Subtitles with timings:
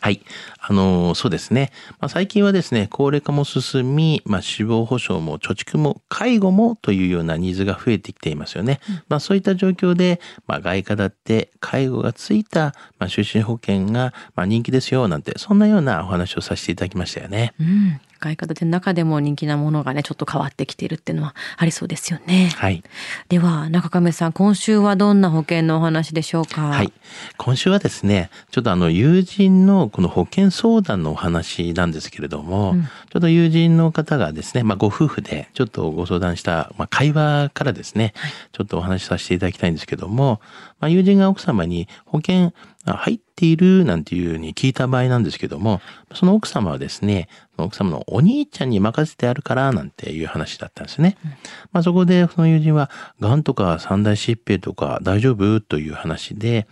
[0.00, 0.20] はい。
[0.58, 1.72] あの、そうですね。
[2.00, 8.80] まあ、最近はですね、高齢化も進み、まあ、死亡保障も貯蓄も介護もというようなニーズが増えてきていますよね。
[8.88, 17.54] うん、まあ、そういった状況で、まあ、外貨だって介護がついた、まあ、就寝保険が、まあ、人気ですよ、なんて、そんなようなお話をさせていただきましたよね。
[17.60, 22.52] うん使い方で中でも人気なものがねちょっと変わってきているっていうのはありそうですよね。
[22.54, 22.84] はい。
[23.28, 26.68] では中亀さん今週はどんな保険のお話でしょうか？
[26.68, 26.92] はい。
[27.36, 40.40] 今週はですねちょっとあの友人のこの保険相談のお話なんですけれども、うん、ちょっと友人の方がですねまあご夫婦でちょっとご相談したまあ会話からですね、はい、ちょっとお話しさせていただきたいんですけども、
[40.78, 42.52] まあ友人が奥様に保険
[42.84, 45.80] 入っているなんていうふうに聞いた場合なんですけども、
[46.14, 51.16] その奥様はですね、奥様のお兄ちゃんに任せてあるからなんていう話だったんですね。
[51.24, 51.36] うん、ま
[51.80, 55.60] あそこでその友人は、癌とか三大疾病とか大丈夫？
[55.60, 56.66] という話で、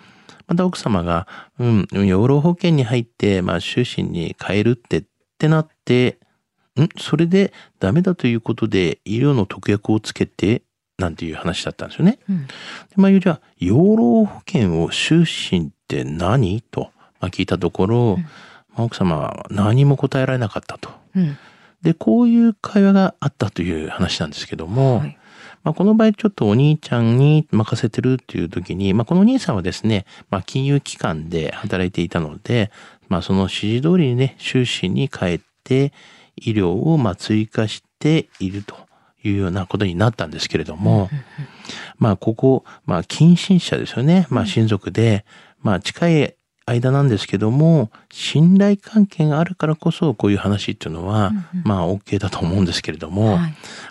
[0.49, 1.29] また奥様が、
[1.61, 5.05] うん、養老保険に入って、まあ終身に変えるってっ
[5.39, 6.19] てなって、
[6.81, 6.89] ん？
[6.99, 10.63] それでダメだということで医療の特約をつけて？
[10.99, 12.19] なんていう話だったんですよね。
[12.29, 12.53] うん、で
[12.97, 16.63] まあ、じゃあ養老保険を終身って何？
[16.63, 18.19] と、まあ、聞いたところ、
[18.77, 20.91] 奥様は何も答えられなかったと。
[21.17, 21.37] うん、
[21.83, 25.19] でこういう会話があったという話なんですけども、はい、
[25.65, 32.71] まあ、この場合ちょっとお兄ちゃんに任せてるっていう時に、まあ、このお兄さんはですね、まあ、金融機関で働いていたので、
[33.09, 35.93] まあ、その指示通りにね終身に変えて
[36.37, 38.77] 医療をまあ追加していると。
[39.23, 41.11] いうようなことになったんですけれども、
[41.99, 44.27] まあここ、まあ近親者ですよね。
[44.31, 45.27] まあ親族で、
[45.63, 46.35] まあ近い
[46.67, 51.33] 間なんですけども、信頼関係があるからこそこういう話っていうのは、
[51.65, 53.39] まあ OK だと思うんですけれども、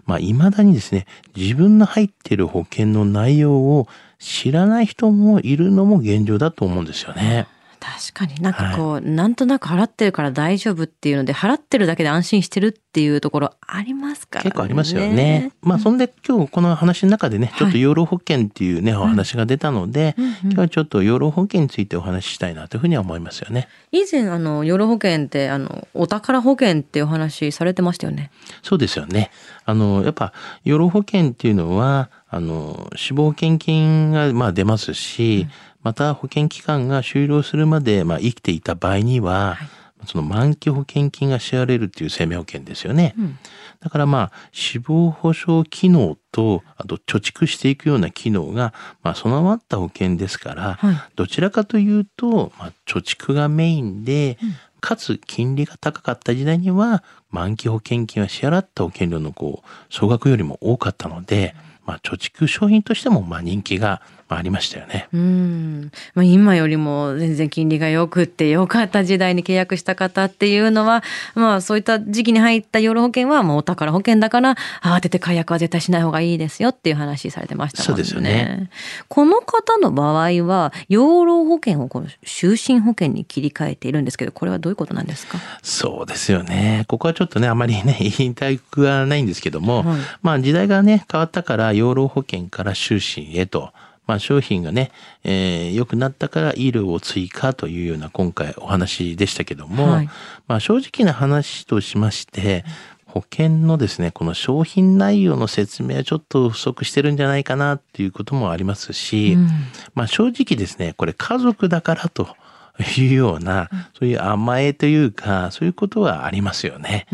[0.06, 3.88] まあ未だにですね、自分の入っている保険の内容を
[4.18, 7.48] 知らない人もいるのも現状だと思うんですよね。
[7.80, 14.50] 確かになんかこう、はい、なんとなく払ってるから大丈夫っていうので払ってるだけで安心してるっていうところありますからね。
[14.50, 15.52] 結構ありますよね。
[15.62, 23.68] まあそんで今日この話の中でね、ちょっと養老保険っていうね、はい、お話が出たので、うん今日はちょっと養老保険についてお話ししたいなというふうには思いますよね。
[23.92, 28.32] 以前あの養老保険ってあのお宝保険っていうお話されてましたよね。
[28.62, 29.32] そうですよね。
[29.66, 35.52] あのやっぱ養老保険っていうのはあの死亡献金がまあ出ますし、うん。
[35.82, 39.68] また保険期間が終了するまで、まあ、生きていた場合には、はい、
[40.06, 43.16] その満期保険金が支払われるっていう生命保険ですよね。
[43.18, 43.38] うん、
[43.80, 48.74] だからまあ死亡保障機能とあと貯蓄していくような機能が、
[49.04, 61.56] まあ、備わった保険ですから、はい、どちらかというと、まあ、貯蓄がメインで、うん、かつ金利が高かった時代には満期保険金は支払った保険料のこう総額よりも多かったので、
[61.90, 64.00] まあ、貯蓄商品としてもまあ人気が
[64.32, 65.08] ありましたよね。
[65.12, 65.92] うん。
[66.14, 77.88] まあ、今よりも全然金利が良くって良かった時代に契約した方っていうのは、まあそういった時期に入った養老保険はもうお宝保険だから慌てて解約は絶対しない方がいいですよっていう話されてましたもんね。
[77.88, 78.70] そうですよね。
[79.08, 85.40] この方の場合は養老保険をこの就寝保険に切り替えているんですけど、これはどういうことなんですか？
[85.64, 86.86] そうですよね。
[86.88, 93.72] ここはちょっとね、あまりね、言いたくはないんですけども、はい、まあ時代がね、変わったから養老保険から就寝へと。
[94.06, 94.92] まあ、商品がね、
[95.24, 100.10] えー、良くなったから医療を追加というような今回お話でしたけども、はい、
[100.48, 102.66] まあ、正直な話としまして、
[103.06, 109.48] 保険のですね、この商品内容の説明はちょっと不足してるんじゃないかなっていうこともありますし、うん、
[109.94, 112.36] まあ正直ですね、これ家族だからと
[112.84, 117.06] いうような、そういう甘えというか、そういうことはありますよね。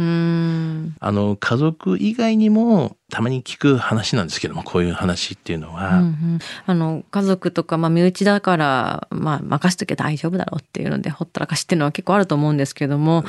[1.00, 6.00] あの、家族以外にも、たまに聞く話なんですけども、こういう話っていうのは。
[6.00, 13.24] うんうん、あの、家族とか、まあ、身内だから、まあ、任しとけば大丈夫だろうっていうので、ほったらかしっていうのは結構あると思うんですけども、は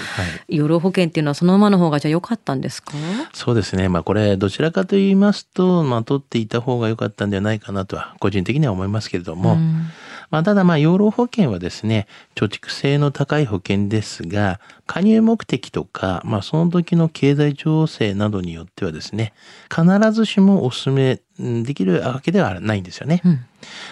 [0.49, 2.93] い、養老保険っていうのはそのままの方がじゃあ良かったんですか？
[3.35, 3.91] そうですね。
[3.91, 9.87] まあ、これ、どちらかと言いますと、まあ、取っていた方が良かったんではないかなとは、個人的には思いますけれども、うん
[10.31, 19.33] まあ、ただまあ養老保険はですね、貯蓄性の高い保険ですが、加入目的とか、まあ、その時の経済情勢などによってはですね、
[19.71, 23.21] 必ずしもお勧めできるわけではないんですよね。
[23.25, 23.45] うん、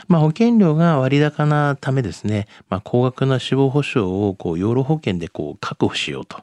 [0.08, 6.42] まあ、保険料が割高なためですね、まあ、高額な死亡保障をこう養老保険でこう確保しようと。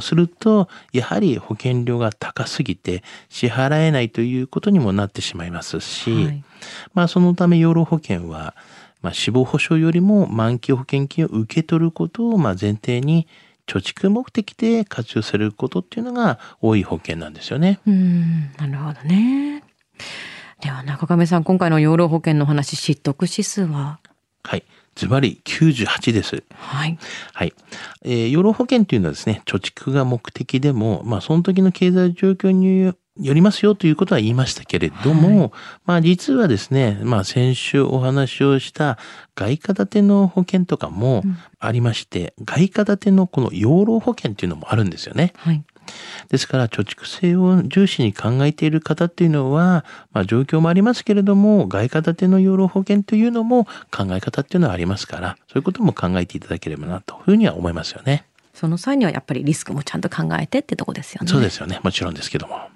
[0.00, 6.44] すると、やはり保険料が高すぎて支払えないということにもなってしまいますし、はい、
[6.92, 8.56] まあそのため養老保険は、
[9.06, 13.28] まあ、死亡保障よりも満期保険金を受け取ることをまあ前提に
[13.64, 17.78] 貯蓄目的で活用されることっていうのが多い保険なんですよね。
[17.86, 19.62] うん、なるほどね。
[20.60, 24.00] では中亀さん、今回の養老保険の話、知得指数は？
[24.42, 24.64] はい。
[24.96, 26.42] ズバリ98です。
[26.52, 26.98] はい。
[27.32, 27.52] はい。
[28.02, 35.50] えー、養老保険というのはですね、貯蓄が目的でも、まあ、その時の経済状況によりますよということは言いましたけれども、はい、
[35.84, 38.98] まあ実はですね、まあ先週お話をした
[39.34, 41.22] 外貨建ての保険とかも
[41.58, 45.32] ありまして、うん、外貨建てのこの養老保険っていうのもあるんですよね。
[45.36, 45.62] はい。
[46.28, 58.24] ですから貯蓄性を重視に考えている方っていうのは、まあ状況もありますけれども、外貨建ての養老保険というのも考え方っていうのはありますから、そういうことも考えていただければなというふうには思いますよね。
[58.52, 61.28] その際にはやっぱりリスクもちゃんと考えてってとこですよね。
[61.28, 61.78] そうですよね。
[61.82, 62.75] もちろんですけども。